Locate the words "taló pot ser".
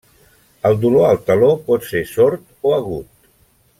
1.27-2.01